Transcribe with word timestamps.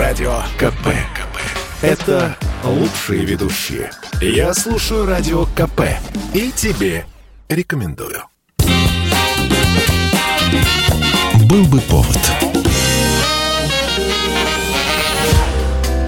Радио 0.00 0.32
КП. 0.56 0.86
КП. 1.14 1.36
Это 1.82 2.34
лучшие 2.64 3.26
ведущие. 3.26 3.90
Я 4.22 4.54
слушаю 4.54 5.04
Радио 5.04 5.44
КП. 5.44 5.82
И 6.32 6.50
тебе 6.52 7.04
рекомендую. 7.50 8.22
Был 11.44 11.66
бы 11.66 11.82
повод. 11.82 12.18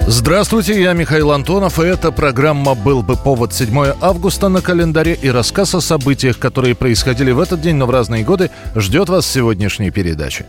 Здравствуйте, 0.07 0.81
я 0.81 0.93
Михаил 0.93 1.31
Антонов, 1.31 1.79
и 1.79 1.83
эта 1.83 2.11
программа 2.11 2.73
«Был 2.73 3.03
бы 3.03 3.15
повод» 3.15 3.53
7 3.53 3.93
августа 4.01 4.49
на 4.49 4.61
календаре 4.61 5.13
и 5.13 5.29
рассказ 5.29 5.75
о 5.75 5.81
событиях, 5.81 6.39
которые 6.39 6.73
происходили 6.73 7.31
в 7.31 7.39
этот 7.39 7.61
день, 7.61 7.75
но 7.75 7.85
в 7.85 7.91
разные 7.91 8.23
годы, 8.23 8.49
ждет 8.75 9.09
вас 9.09 9.25
в 9.25 9.31
сегодняшней 9.31 9.91
передаче. 9.91 10.45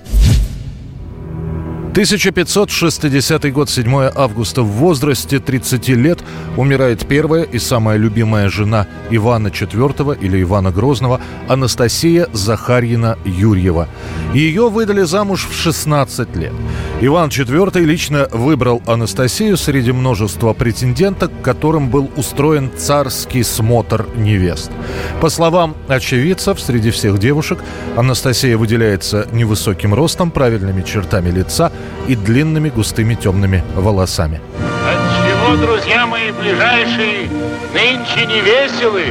1560 1.94 3.52
год, 3.52 3.70
7 3.70 4.10
августа, 4.16 4.62
в 4.62 4.66
возрасте 4.66 5.38
30 5.38 5.90
лет 5.90 6.24
умирает 6.56 7.06
первая 7.06 7.44
и 7.44 7.60
самая 7.60 7.98
любимая 7.98 8.48
жена 8.48 8.88
Ивана 9.10 9.46
IV 9.46 10.18
или 10.20 10.42
Ивана 10.42 10.72
Грозного 10.72 11.20
Анастасия 11.46 12.26
Захарьина 12.32 13.16
Юрьева. 13.24 13.88
Ее 14.34 14.70
выдали 14.70 15.02
замуж 15.02 15.46
в 15.48 15.54
16 15.54 16.34
лет. 16.34 16.52
Иван 17.00 17.28
IV 17.28 17.78
лично 17.84 18.26
выбрал 18.32 18.82
Анастасию 18.86 19.56
среди 19.56 19.92
множества 19.92 20.52
претенденток, 20.52 21.30
которым 21.42 21.90
был 21.90 22.10
устроен 22.16 22.72
царский 22.76 23.44
смотр 23.44 24.08
невест. 24.16 24.72
По 25.20 25.28
словам 25.28 25.76
очевидцев, 25.86 26.60
среди 26.60 26.90
всех 26.90 27.18
девушек 27.18 27.60
Анастасия 27.96 28.56
выделяется 28.56 29.28
невысоким 29.30 29.94
ростом, 29.94 30.32
правильными 30.32 30.82
чертами 30.82 31.30
лица– 31.30 31.70
и 32.08 32.16
длинными 32.16 32.70
густыми 32.70 33.14
темными 33.14 33.62
волосами. 33.74 34.40
Отчего, 34.86 35.56
друзья 35.56 36.06
мои 36.06 36.30
ближайшие, 36.32 37.28
нынче 37.72 38.26
не 38.26 38.40
веселы? 38.40 39.04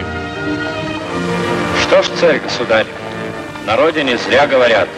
Что 1.81 2.03
ж, 2.03 2.07
царь-государь, 2.19 2.87
на 3.65 3.75
родине 3.75 4.17
зря 4.17 4.47
говорят, 4.47 4.89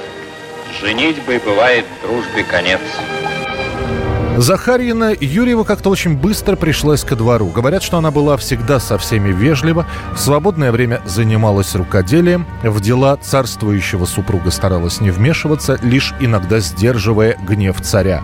женить 0.82 1.22
бы 1.24 1.42
бывает 1.44 1.86
дружбе 2.04 2.44
конец. 2.44 2.82
Захарьина 4.38 5.14
Юрьева 5.18 5.64
как-то 5.64 5.90
очень 5.90 6.18
быстро 6.18 6.58
пришлась 6.58 7.06
ко 7.06 7.16
двору. 7.16 7.48
Говорят, 7.48 7.84
что 7.84 7.98
она 7.98 8.12
была 8.12 8.36
всегда 8.36 8.80
со 8.80 8.98
всеми 8.98 9.32
вежлива, 9.32 9.88
в 10.14 10.20
свободное 10.20 10.74
время 10.74 11.02
занималась 11.06 11.74
рукоделием, 11.74 12.46
в 12.62 12.82
дела 12.82 13.16
царствующего 13.16 14.06
супруга 14.06 14.52
старалась 14.52 15.00
не 15.00 15.10
вмешиваться, 15.10 15.80
лишь 15.82 16.14
иногда 16.20 16.60
сдерживая 16.60 17.38
гнев 17.48 17.80
царя. 17.82 18.24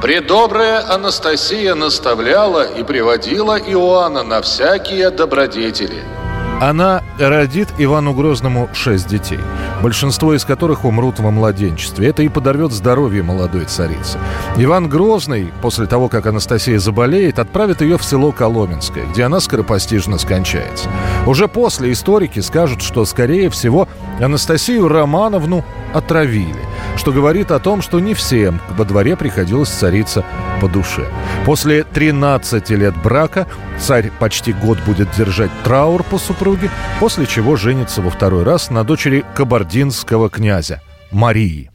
Предобрая 0.00 0.94
Анастасия 0.94 1.74
наставляла 1.74 2.62
и 2.62 2.82
приводила 2.82 3.58
Иоанна 3.58 4.22
на 4.22 4.40
всякие 4.40 5.10
добродетели– 5.10 6.02
она 6.60 7.02
родит 7.18 7.68
Ивану 7.78 8.12
Грозному 8.12 8.68
шесть 8.74 9.08
детей, 9.08 9.40
большинство 9.82 10.34
из 10.34 10.44
которых 10.44 10.84
умрут 10.84 11.18
во 11.18 11.30
младенчестве. 11.30 12.08
Это 12.08 12.22
и 12.22 12.28
подорвет 12.28 12.70
здоровье 12.70 13.22
молодой 13.22 13.64
царицы. 13.64 14.18
Иван 14.56 14.88
Грозный, 14.88 15.52
после 15.62 15.86
того, 15.86 16.08
как 16.08 16.26
Анастасия 16.26 16.78
заболеет, 16.78 17.38
отправит 17.38 17.80
ее 17.80 17.96
в 17.96 18.04
село 18.04 18.30
Коломенское, 18.30 19.06
где 19.06 19.24
она 19.24 19.40
скоропостижно 19.40 20.18
скончается. 20.18 20.88
Уже 21.26 21.48
после 21.48 21.92
историки 21.92 22.40
скажут, 22.40 22.82
что, 22.82 23.06
скорее 23.06 23.48
всего, 23.48 23.88
Анастасию 24.20 24.86
Романовну 24.86 25.64
отравили, 25.92 26.64
что 26.96 27.12
говорит 27.12 27.50
о 27.50 27.58
том, 27.58 27.82
что 27.82 28.00
не 28.00 28.14
всем 28.14 28.60
во 28.70 28.84
дворе 28.84 29.16
приходилось 29.16 29.68
царица 29.68 30.24
по 30.60 30.68
душе. 30.68 31.06
После 31.44 31.84
13 31.84 32.70
лет 32.70 32.94
брака 33.02 33.46
царь 33.78 34.10
почти 34.18 34.52
год 34.52 34.78
будет 34.86 35.08
держать 35.16 35.50
траур 35.64 36.02
по 36.02 36.18
супруге, 36.18 36.70
после 36.98 37.26
чего 37.26 37.56
женится 37.56 38.02
во 38.02 38.10
второй 38.10 38.44
раз 38.44 38.70
на 38.70 38.84
дочери 38.84 39.24
кабардинского 39.34 40.28
князя 40.28 40.82
Марии. 41.10 41.70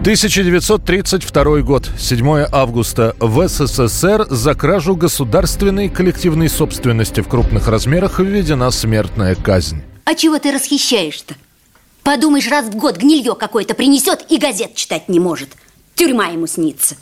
1932 0.00 1.60
год, 1.60 1.90
7 1.98 2.46
августа. 2.50 3.14
В 3.20 3.46
СССР 3.46 4.26
за 4.30 4.54
кражу 4.54 4.96
государственной 4.96 5.90
коллективной 5.90 6.48
собственности 6.48 7.20
в 7.20 7.28
крупных 7.28 7.68
размерах 7.68 8.18
введена 8.18 8.70
смертная 8.70 9.34
казнь. 9.34 9.82
А 10.06 10.14
чего 10.14 10.38
ты 10.38 10.52
расхищаешь-то? 10.52 11.34
Подумаешь, 12.02 12.48
раз 12.48 12.66
в 12.66 12.76
год 12.76 12.96
гнилье 12.96 13.34
какое-то 13.34 13.74
принесет 13.74 14.24
и 14.30 14.38
газет 14.38 14.74
читать 14.74 15.08
не 15.08 15.20
может. 15.20 15.50
Тюрьма 15.94 16.28
ему 16.28 16.46
снится. 16.46 16.96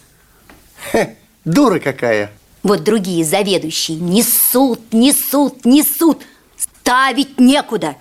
Хе, 0.92 1.16
дура 1.44 1.78
какая. 1.78 2.32
Вот 2.62 2.82
другие 2.82 3.25
заведующие 3.25 3.98
несут, 3.98 4.92
несут, 4.92 5.64
несут. 5.64 6.22
Ставить 6.56 7.38
некуда. 7.38 7.97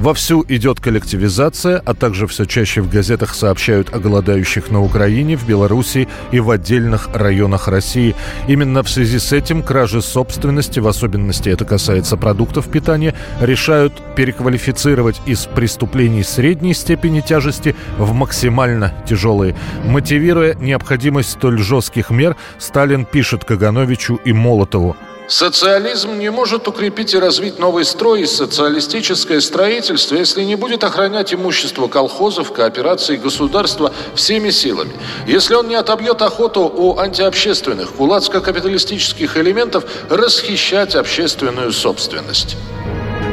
Вовсю 0.00 0.46
идет 0.48 0.80
коллективизация, 0.80 1.82
а 1.84 1.92
также 1.92 2.26
все 2.26 2.46
чаще 2.46 2.80
в 2.80 2.88
газетах 2.88 3.34
сообщают 3.34 3.92
о 3.92 3.98
голодающих 3.98 4.70
на 4.70 4.80
Украине, 4.80 5.36
в 5.36 5.46
Беларуси 5.46 6.08
и 6.32 6.40
в 6.40 6.50
отдельных 6.50 7.10
районах 7.12 7.68
России. 7.68 8.16
Именно 8.48 8.82
в 8.82 8.88
связи 8.88 9.18
с 9.18 9.30
этим 9.30 9.62
кражи 9.62 10.00
собственности, 10.00 10.80
в 10.80 10.88
особенности 10.88 11.50
это 11.50 11.66
касается 11.66 12.16
продуктов 12.16 12.70
питания, 12.70 13.14
решают 13.42 13.92
переквалифицировать 14.16 15.20
из 15.26 15.44
преступлений 15.44 16.22
средней 16.22 16.72
степени 16.72 17.20
тяжести 17.20 17.76
в 17.98 18.14
максимально 18.14 18.94
тяжелые. 19.06 19.54
Мотивируя 19.84 20.54
необходимость 20.54 21.32
столь 21.32 21.58
жестких 21.58 22.08
мер, 22.08 22.36
Сталин 22.56 23.04
пишет 23.04 23.44
Кагановичу 23.44 24.18
и 24.24 24.32
Молотову– 24.32 24.96
Социализм 25.30 26.18
не 26.18 26.28
может 26.28 26.66
укрепить 26.66 27.14
и 27.14 27.18
развить 27.18 27.60
новый 27.60 27.84
строй 27.84 28.22
и 28.22 28.26
социалистическое 28.26 29.40
строительство, 29.40 30.16
если 30.16 30.42
не 30.42 30.56
будет 30.56 30.82
охранять 30.82 31.32
имущество 31.32 31.86
колхозов, 31.86 32.52
кооперации 32.52 33.14
государства 33.14 33.92
всеми 34.16 34.50
силами. 34.50 34.90
Если 35.28 35.54
он 35.54 35.68
не 35.68 35.76
отобьет 35.76 36.20
охоту 36.20 36.62
у 36.62 36.98
антиобщественных, 36.98 37.92
кулацко-капиталистических 37.92 39.36
элементов 39.36 39.84
расхищать 40.08 40.96
общественную 40.96 41.70
собственность. 41.70 42.56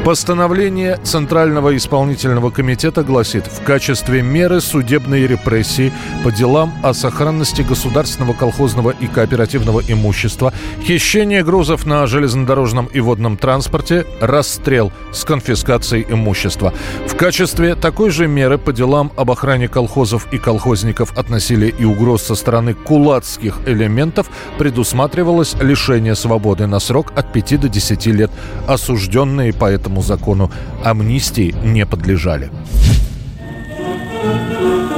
Постановление 0.04 0.96
Центрального 1.02 1.76
исполнительного 1.76 2.50
комитета 2.50 3.02
гласит, 3.02 3.46
в 3.46 3.62
качестве 3.62 4.22
меры 4.22 4.62
судебной 4.62 5.26
репрессии 5.26 5.92
по 6.24 6.32
делам 6.32 6.72
о 6.82 6.94
сохранности 6.94 7.60
государственного 7.60 8.32
колхозного 8.32 8.90
и 8.90 9.06
кооперативного 9.06 9.82
имущества, 9.86 10.54
хищение 10.82 11.44
грузов 11.44 11.84
на 11.84 12.06
железнодорожном 12.06 12.86
и 12.86 13.00
водном 13.00 13.36
транспорте, 13.36 14.06
расстрел 14.20 14.92
с 15.12 15.24
конфискацией 15.24 16.06
имущества. 16.08 16.72
В 17.06 17.14
качестве 17.14 17.74
такой 17.74 18.08
же 18.08 18.28
меры 18.28 18.56
по 18.56 18.72
делам 18.72 19.12
об 19.14 19.30
охране 19.30 19.68
колхозов 19.68 20.32
и 20.32 20.38
колхозников 20.38 21.12
от 21.18 21.28
насилия 21.28 21.68
и 21.68 21.84
угроз 21.84 22.22
со 22.22 22.34
стороны 22.34 22.72
кулацких 22.72 23.58
элементов 23.66 24.30
предусматривалось 24.56 25.54
лишение 25.60 26.14
свободы 26.14 26.66
на 26.66 26.78
срок 26.78 27.12
от 27.14 27.30
5 27.32 27.60
до 27.60 27.68
10 27.68 28.06
лет. 28.06 28.30
Осужденные 28.66 29.52
по 29.52 29.66
этому 29.66 29.87
этому 29.88 30.02
закону 30.02 30.52
амнистии 30.84 31.54
не 31.64 31.86
подлежали. 31.86 32.50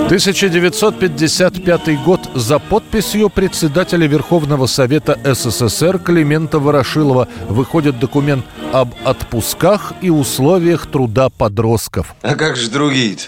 1955 0.06 2.02
год 2.02 2.20
за 2.34 2.58
подписью 2.58 3.30
председателя 3.30 4.08
Верховного 4.08 4.66
Совета 4.66 5.16
СССР 5.24 6.00
Климента 6.00 6.58
Ворошилова 6.58 7.28
выходит 7.48 8.00
документ 8.00 8.44
об 8.72 8.92
отпусках 9.04 9.92
и 10.02 10.10
условиях 10.10 10.90
труда 10.90 11.28
подростков. 11.28 12.16
А 12.22 12.34
как 12.34 12.56
же 12.56 12.68
другие-то? 12.68 13.26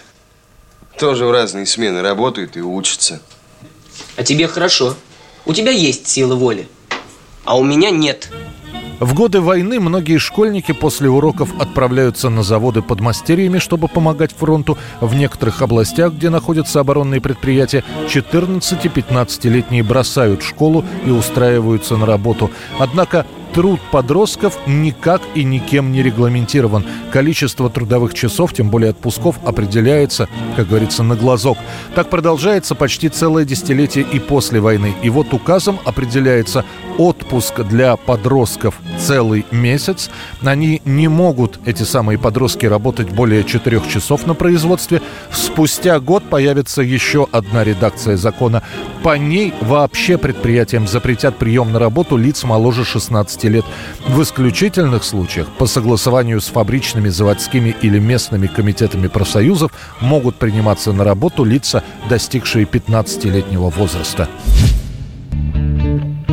Тоже 0.99 1.25
в 1.27 1.31
разные 1.31 1.67
смены 1.67 2.03
работают 2.03 2.57
и 2.57 2.61
учатся. 2.61 3.21
А 4.17 4.25
тебе 4.25 4.49
хорошо. 4.49 4.97
У 5.47 5.55
тебя 5.55 5.71
есть 5.71 6.09
сила 6.09 6.35
воли, 6.35 6.67
а 7.45 7.57
у 7.57 7.63
меня 7.63 7.91
нет. 7.91 8.29
В 9.03 9.15
годы 9.15 9.41
войны 9.41 9.81
многие 9.81 10.19
школьники 10.19 10.71
после 10.71 11.11
уроков 11.11 11.53
отправляются 11.59 12.29
на 12.29 12.45
заводы 12.45 12.83
под 12.83 13.01
мастерьями, 13.01 13.59
чтобы 13.59 13.89
помогать 13.89 14.31
фронту. 14.31 14.79
В 15.01 15.17
некоторых 15.17 15.61
областях, 15.61 16.13
где 16.13 16.31
находятся 16.31 16.79
оборонные 16.79 17.21
предприятия, 17.21 17.83
14-15-летние 18.07 19.83
бросают 19.83 20.45
школу 20.45 20.85
и 21.05 21.11
устраиваются 21.11 21.97
на 21.97 22.07
работу. 22.07 22.53
Однако 22.79 23.27
труд 23.53 23.81
подростков 23.91 24.59
никак 24.67 25.23
и 25.35 25.45
никем 25.45 25.93
не 25.93 26.03
регламентирован. 26.03 26.85
Количество 27.13 27.69
трудовых 27.71 28.15
часов, 28.15 28.53
тем 28.53 28.71
более 28.71 28.91
отпусков, 28.91 29.37
определяется, 29.45 30.29
как 30.57 30.69
говорится, 30.69 31.03
на 31.03 31.17
глазок. 31.17 31.59
Так 31.95 32.09
продолжается 32.09 32.75
почти 32.75 33.09
целое 33.09 33.45
десятилетие 33.45 34.05
и 34.11 34.19
после 34.19 34.61
войны. 34.61 34.95
И 35.03 35.11
вот 35.11 35.33
указом 35.33 35.79
определяется 35.85 36.65
отпуск 36.99 37.61
для 37.63 37.97
подростков 37.97 38.81
целый 38.99 39.45
месяц. 39.51 40.11
Они 40.43 40.81
не 40.85 41.09
могут, 41.09 41.59
эти 41.67 41.83
самые 41.83 42.19
подростки, 42.19 42.67
работать 42.67 43.11
более 43.11 43.45
четырех 43.45 43.89
часов 43.89 44.27
на 44.27 44.35
производстве. 44.35 45.03
Спустя 45.31 46.01
год 46.01 46.25
появится 46.25 46.83
еще 46.83 47.27
одна 47.33 47.65
редакция 47.65 48.17
закона. 48.17 48.63
По 49.03 49.19
ней 49.19 49.53
вообще 49.61 50.19
предприятиям 50.19 50.87
запретят 50.87 51.37
прием 51.37 51.73
на 51.73 51.79
работу 51.79 52.17
лиц 52.17 52.45
моложе 52.45 52.85
16 52.85 53.42
лет. 53.49 53.65
В 54.07 54.23
исключительных 54.23 55.05
случаях 55.05 55.49
по 55.59 55.67
согласованию 55.67 56.41
с 56.41 56.47
фабричными, 56.47 57.09
заводскими 57.09 57.75
или 57.83 57.99
местными 57.99 58.47
комитетами 58.47 59.09
профсоюзов 59.09 59.73
могут 60.01 60.37
приниматься 60.37 60.93
на 60.93 61.05
работу 61.05 61.45
лица, 61.45 61.83
достигшие 62.09 62.65
15-летнего 62.65 63.71
возраста. 63.71 64.29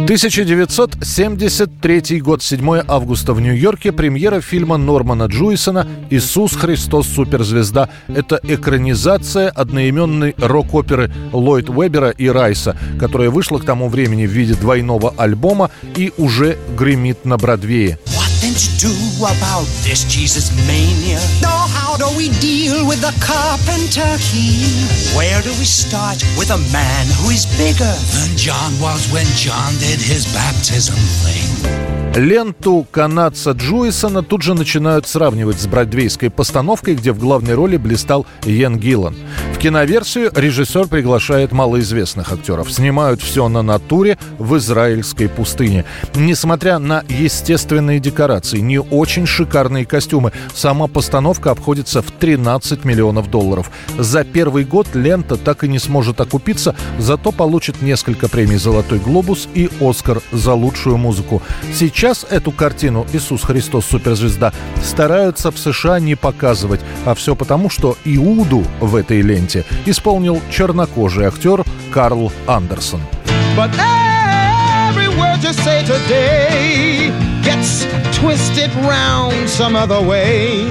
1973 0.10 2.20
год, 2.20 2.42
7 2.42 2.82
августа 2.88 3.34
в 3.34 3.42
Нью-Йорке, 3.42 3.92
премьера 3.92 4.42
фильма 4.42 4.78
Нормана 4.78 5.26
Джуисона 5.26 5.86
«Иисус 6.10 6.56
Христос 6.56 7.08
Суперзвезда». 7.10 7.90
Это 8.08 8.40
экранизация 8.42 9.52
одноименной 9.52 10.34
рок-оперы 10.40 11.12
Ллойд 11.32 11.70
Вебера 11.70 12.10
и 12.10 12.28
Райса, 12.28 12.76
которая 13.00 13.30
вышла 13.30 13.60
к 13.60 13.66
тому 13.66 13.88
времени 13.88 14.26
в 14.26 14.32
виде 14.32 14.56
двойного 14.56 15.14
альбома 15.16 15.70
и 15.96 16.12
уже 16.18 16.58
гремит 16.76 17.24
на 17.24 17.38
Бродвее. 17.38 18.00
Then 18.42 18.54
to 18.56 18.70
do 18.80 18.94
about 19.20 19.68
this 19.84 20.06
Jesus 20.06 20.50
mania? 20.66 21.20
Now 21.42 21.68
how 21.68 21.98
do 21.98 22.08
we 22.16 22.30
deal 22.40 22.88
with 22.88 23.02
the 23.02 23.14
carpenter 23.20 24.16
here? 24.18 24.88
Where 25.18 25.42
do 25.42 25.50
we 25.60 25.66
start 25.66 26.24
with 26.38 26.50
a 26.50 26.58
man 26.72 27.06
who 27.20 27.32
is 27.32 27.46
bigger 27.58 27.94
than 28.16 28.38
John 28.38 28.72
was 28.80 29.12
when 29.12 29.26
John 29.36 29.74
did 29.80 30.00
his 30.00 30.26
baptism 30.34 30.96
thing? 31.24 31.90
Ленту 32.16 32.88
канадца 32.90 33.52
Джуисона 33.52 34.24
тут 34.24 34.42
же 34.42 34.54
начинают 34.54 35.08
сравнивать 35.08 35.60
с 35.60 35.68
бродвейской 35.68 36.30
постановкой, 36.30 36.96
где 36.96 37.12
в 37.12 37.20
главной 37.20 37.54
роли 37.54 37.78
блистал 37.78 38.26
Йен 38.46 38.78
Гиллан. 38.78 39.16
Киноверсию 39.60 40.32
режиссер 40.34 40.88
приглашает 40.88 41.52
малоизвестных 41.52 42.32
актеров. 42.32 42.72
Снимают 42.72 43.22
все 43.22 43.50
на 43.50 43.62
натуре 43.62 44.18
в 44.38 44.56
израильской 44.56 45.28
пустыне. 45.28 45.84
Несмотря 46.16 46.80
на 46.80 47.04
естественные 47.10 48.00
декорации, 48.00 48.60
не 48.60 48.80
очень 48.80 49.26
шикарные 49.26 49.86
костюмы, 49.86 50.32
сама 50.54 50.88
постановка 50.88 51.52
обходится 51.52 52.02
в 52.02 52.10
13 52.10 52.86
миллионов 52.86 53.30
долларов. 53.30 53.70
За 53.98 54.24
первый 54.24 54.64
год 54.64 54.88
лента 54.94 55.36
так 55.36 55.66
и 55.66 55.68
не 55.68 55.80
сможет 55.80 56.22
окупиться, 56.22 56.74
зато 56.98 57.34
получит 57.34 57.82
несколько 57.82 58.30
премий 58.30 58.58
«Золотой 58.58 59.00
глобус» 59.00 59.50
и 59.54 59.70
«Оскар» 59.82 60.22
за 60.32 60.54
лучшую 60.54 60.96
музыку. 60.96 61.42
Сейчас 61.74 62.26
эту 62.30 62.54
картину 62.54 63.06
«Иисус 63.12 63.44
Христос 63.44 63.88
суперзвезда» 63.88 64.54
стараются 64.82 65.52
в 65.52 65.60
США 65.60 66.00
не 66.00 66.16
показывать, 66.16 66.80
а 67.04 67.14
все 67.14 67.36
потому, 67.36 67.70
что 67.70 67.98
Иуду 68.06 68.64
в 68.80 68.96
этой 68.96 69.20
ленте 69.20 69.49
исполнил 69.87 70.41
чернокожий 70.51 71.27
актер 71.27 71.65
Карл 71.93 72.33
Андерсон. 72.47 73.01
But 73.57 73.71
every 73.79 75.09
word 75.09 75.43
you 75.43 75.53
say 75.53 75.83
today 75.85 77.13
gets 77.43 77.87
twisted 78.13 78.71
round 78.83 79.49
some 79.49 79.77
other 79.77 80.01
way. 80.01 80.69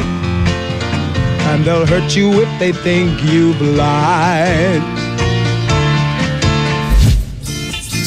And 1.50 1.64
they'll 1.66 1.86
hurt 1.86 2.16
you 2.16 2.42
if 2.42 2.50
they 2.60 2.72
think 2.72 3.24
you 3.24 3.54
blind. 3.56 5.06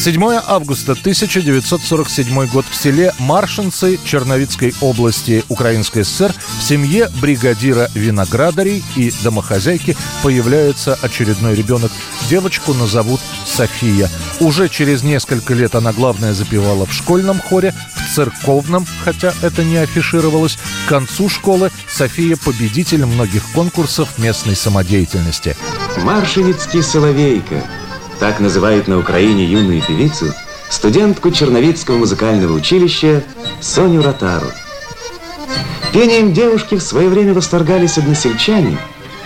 7 0.01 0.19
августа 0.47 0.93
1947 0.93 2.47
год 2.47 2.65
в 2.65 2.75
селе 2.75 3.13
Маршинцы 3.19 3.99
Черновицкой 4.03 4.73
области 4.81 5.45
Украинской 5.47 6.03
ССР 6.03 6.33
в 6.57 6.63
семье 6.63 7.07
бригадира 7.21 7.87
виноградарей 7.93 8.83
и 8.95 9.13
домохозяйки 9.23 9.95
появляется 10.23 10.97
очередной 11.03 11.53
ребенок. 11.53 11.91
Девочку 12.31 12.73
назовут 12.73 13.21
София. 13.45 14.09
Уже 14.39 14.69
через 14.69 15.03
несколько 15.03 15.53
лет 15.53 15.75
она 15.75 15.93
главное 15.93 16.33
запевала 16.33 16.87
в 16.87 16.93
школьном 16.93 17.39
хоре, 17.39 17.71
в 17.93 18.15
церковном, 18.15 18.87
хотя 19.03 19.35
это 19.43 19.63
не 19.63 19.77
афишировалось. 19.77 20.57
К 20.87 20.89
концу 20.89 21.29
школы 21.29 21.69
София 21.87 22.37
победитель 22.37 23.05
многих 23.05 23.43
конкурсов 23.51 24.17
местной 24.17 24.55
самодеятельности. 24.55 25.55
Маршиницкий 25.97 26.81
Соловейка– 26.81 27.63
так 28.21 28.39
называют 28.39 28.87
на 28.87 28.99
Украине 28.99 29.45
юную 29.45 29.81
певицу, 29.81 30.31
студентку 30.69 31.31
Черновицкого 31.31 31.97
музыкального 31.97 32.53
училища 32.53 33.23
Соню 33.59 34.03
Ротару. 34.03 34.45
Пением 35.91 36.31
девушки 36.31 36.75
в 36.75 36.83
свое 36.83 37.09
время 37.09 37.33
восторгались 37.33 37.97
односельчане, 37.97 38.77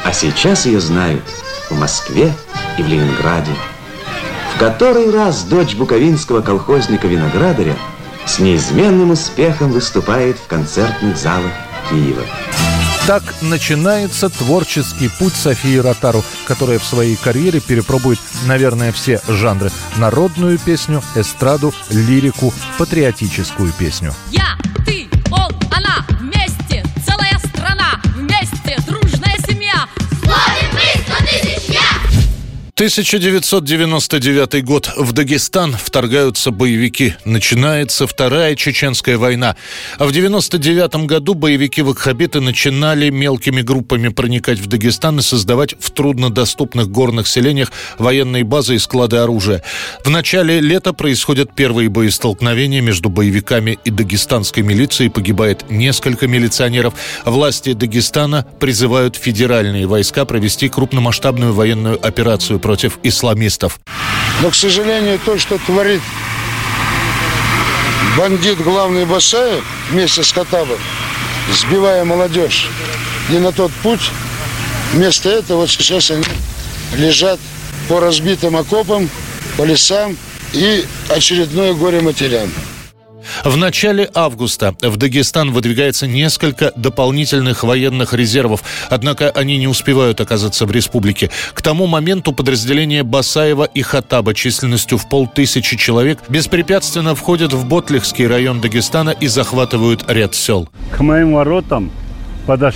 а 0.06 0.14
сейчас 0.14 0.66
ее 0.66 0.80
знают 0.80 1.24
в 1.70 1.78
Москве 1.78 2.32
и 2.80 2.84
в 2.84 2.88
Ленинграде. 2.88 3.52
В 4.56 4.60
который 4.60 5.12
раз 5.12 5.44
дочь 5.44 5.76
буковинского 5.76 6.40
колхозника-виноградаря 6.40 7.76
с 8.26 8.40
неизменным 8.40 9.12
успехом 9.12 9.74
выступает 9.74 10.38
в 10.38 10.48
концертных 10.48 11.18
залах 11.18 11.52
Киева. 11.90 12.24
Так 13.08 13.22
начинается 13.40 14.30
творческий 14.30 15.10
путь 15.10 15.36
Софии 15.36 15.78
Ротару, 15.78 16.24
которая 16.48 16.80
в 16.80 16.84
своей 16.84 17.16
карьере 17.16 17.60
перепробует, 17.60 18.18
наверное, 18.48 18.92
все 18.92 19.22
жанры. 19.28 19.70
Народную 19.98 20.58
песню, 20.58 21.04
эстраду, 21.14 21.72
лирику, 21.92 22.52
патриотическую 22.80 23.72
песню. 23.74 24.12
Ты, 24.32 24.75
1999 32.78 34.66
год. 34.66 34.92
В 34.98 35.14
Дагестан 35.14 35.78
вторгаются 35.82 36.52
боевики. 36.52 37.14
Начинается 37.24 38.06
Вторая 38.06 38.54
Чеченская 38.58 39.18
война. 39.18 39.56
А 39.98 40.04
в 40.04 40.10
1999 40.10 41.08
году 41.08 41.36
боевики-ваххабиты 41.36 42.42
начинали 42.42 43.10
мелкими 43.12 43.62
группами 43.62 44.10
проникать 44.10 44.60
в 44.60 44.68
Дагестан 44.68 45.20
и 45.20 45.22
создавать 45.22 45.74
в 45.80 45.90
труднодоступных 45.92 46.90
горных 46.90 47.30
селениях 47.30 47.72
военные 47.98 48.44
базы 48.44 48.76
и 48.76 48.80
склады 48.80 49.16
оружия. 49.20 49.64
В 50.04 50.10
начале 50.10 50.60
лета 50.60 50.92
происходят 50.92 51.56
первые 51.56 51.88
боестолкновения 51.88 52.82
между 52.82 53.08
боевиками 53.08 53.80
и 53.86 53.90
дагестанской 53.90 54.64
милицией. 54.64 55.10
Погибает 55.10 55.72
несколько 55.72 56.28
милиционеров. 56.28 56.94
Власти 57.24 57.72
Дагестана 57.72 58.46
призывают 58.60 59.16
федеральные 59.16 59.88
войска 59.88 60.26
провести 60.26 60.68
крупномасштабную 60.68 61.54
военную 61.54 62.06
операцию 62.06 62.60
против 62.66 62.98
исламистов. 63.04 63.80
Но, 64.42 64.50
к 64.50 64.56
сожалению, 64.56 65.20
то, 65.24 65.38
что 65.38 65.60
творит 65.60 66.02
бандит 68.18 68.60
главный 68.60 69.06
Басаев 69.06 69.64
вместе 69.92 70.24
с 70.24 70.32
Хатабом, 70.32 70.80
сбивая 71.54 72.04
молодежь 72.06 72.72
не 73.30 73.38
на 73.38 73.52
тот 73.52 73.72
путь, 73.84 74.10
вместо 74.94 75.30
этого 75.30 75.60
вот 75.60 75.70
сейчас 75.70 76.10
они 76.10 76.24
лежат 76.96 77.40
по 77.88 78.00
разбитым 78.00 78.58
окопам, 78.58 79.12
по 79.58 79.64
лесам 79.64 80.18
и 80.52 80.84
очередное 81.10 81.76
горе 81.76 82.02
матерям. 82.02 82.52
В 83.44 83.58
начале 83.58 84.10
августа 84.14 84.76
в 84.82 84.98
Дагестан 84.98 85.52
выдвигается 85.52 86.08
несколько 86.08 86.72
дополнительных 86.76 87.64
военных 87.64 88.14
резервов, 88.14 88.64
однако 88.90 89.30
они 89.30 89.58
не 89.58 89.68
успевают 89.68 90.22
оказаться 90.22 90.66
в 90.66 90.72
республике. 90.72 91.30
К 91.54 91.62
тому 91.62 91.88
моменту 91.88 92.32
подразделения 92.32 93.04
Басаева 93.04 93.66
и 93.66 93.82
Хатаба 93.82 94.34
численностью 94.34 94.98
в 94.98 95.10
полтысячи 95.10 95.78
человек 95.78 96.20
беспрепятственно 96.30 97.16
входят 97.16 97.54
в 97.54 97.68
Ботлихский 97.68 98.28
район 98.28 98.62
Дагестана 98.62 99.10
и 99.10 99.28
захватывают 99.28 100.06
ряд 100.08 100.36
сел. 100.36 100.70
К 100.92 101.00
моим 101.02 101.34
воротам 101.34 101.92
подош... 102.46 102.76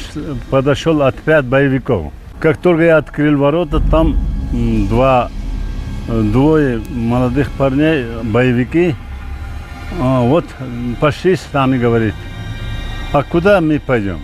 подошел 0.49 1.01
отряд 1.01 1.45
боевиков. 1.45 2.11
Как 2.39 2.57
только 2.57 2.83
я 2.83 2.97
открыл 2.97 3.37
ворота, 3.37 3.81
там 3.91 4.17
два, 4.89 5.29
двое 6.07 6.81
молодых 6.89 7.51
парней, 7.51 8.05
боевики, 8.23 8.95
вот 9.97 10.45
пошли 10.99 11.35
с 11.35 11.47
нами, 11.51 11.77
говорит. 11.77 12.13
А 13.11 13.23
куда 13.23 13.59
мы 13.59 13.79
пойдем? 13.79 14.19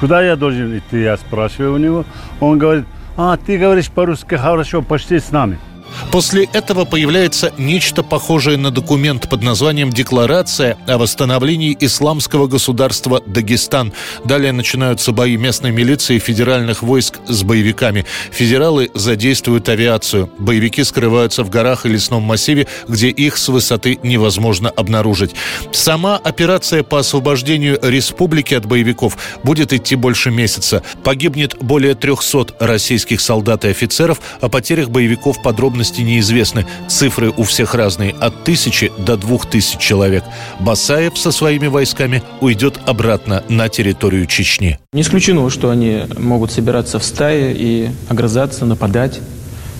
Куда 0.00 0.22
я 0.22 0.36
должен 0.36 0.76
идти? 0.78 1.02
Я 1.02 1.16
спрашиваю 1.16 1.74
у 1.74 1.78
него. 1.78 2.04
Он 2.40 2.58
говорит, 2.58 2.84
а, 3.16 3.36
ты 3.36 3.58
говоришь 3.58 3.90
по-русски 3.90 4.36
хорошо, 4.36 4.82
пошли 4.82 5.18
с 5.18 5.32
нами. 5.32 5.58
После 6.10 6.48
этого 6.52 6.84
появляется 6.84 7.52
нечто 7.58 8.02
похожее 8.02 8.56
на 8.56 8.70
документ 8.70 9.28
под 9.28 9.42
названием 9.42 9.90
«Декларация 9.90 10.78
о 10.86 10.96
восстановлении 10.96 11.76
исламского 11.78 12.46
государства 12.46 13.22
Дагестан». 13.26 13.92
Далее 14.24 14.52
начинаются 14.52 15.12
бои 15.12 15.36
местной 15.36 15.70
милиции 15.70 16.16
и 16.16 16.18
федеральных 16.18 16.82
войск 16.82 17.18
с 17.26 17.42
боевиками. 17.42 18.06
Федералы 18.30 18.90
задействуют 18.94 19.68
авиацию. 19.68 20.30
Боевики 20.38 20.82
скрываются 20.84 21.44
в 21.44 21.50
горах 21.50 21.84
и 21.84 21.88
лесном 21.88 22.22
массиве, 22.22 22.66
где 22.88 23.08
их 23.08 23.36
с 23.36 23.48
высоты 23.48 23.98
невозможно 24.02 24.70
обнаружить. 24.70 25.34
Сама 25.72 26.16
операция 26.16 26.82
по 26.82 27.00
освобождению 27.00 27.78
республики 27.82 28.54
от 28.54 28.64
боевиков 28.66 29.18
будет 29.42 29.72
идти 29.72 29.94
больше 29.94 30.30
месяца. 30.30 30.82
Погибнет 31.02 31.56
более 31.60 31.94
300 31.94 32.54
российских 32.60 33.20
солдат 33.20 33.64
и 33.64 33.68
офицеров. 33.68 34.20
О 34.40 34.48
потерях 34.48 34.88
боевиков 34.88 35.42
подробности 35.42 35.87
неизвестны. 35.96 36.66
Цифры 36.88 37.32
у 37.36 37.44
всех 37.44 37.74
разные– 37.74 38.14
от 38.20 38.44
тысячи 38.44 38.92
до 38.98 39.16
двух 39.16 39.46
тысяч 39.46 39.78
человек. 39.78 40.24
Басаев 40.60 41.16
со 41.16 41.32
своими 41.32 41.66
войсками 41.66 42.22
уйдет 42.40 42.78
обратно 42.86 43.42
на 43.48 43.68
территорию 43.68 44.26
Чечни. 44.26 44.78
Не 44.92 45.02
исключено, 45.02 45.48
что 45.50 45.70
они 45.70 46.02
могут 46.18 46.52
собираться 46.52 46.98
в 46.98 47.04
стае 47.04 47.54
и 47.56 47.90
огрызаться, 48.08 48.64
нападать 48.66 49.20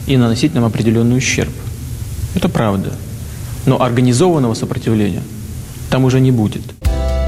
и 0.07 0.17
наносить 0.17 0.55
нам 0.55 0.65
определенный 0.65 1.19
ущерб. 1.19 1.53
Это 2.35 2.49
правда. 2.49 2.93
Но 3.67 3.83
организованного 3.83 4.55
сопротивления 4.55 5.23
там 5.91 6.05
уже 6.05 6.21
не 6.21 6.31
будет. 6.31 6.63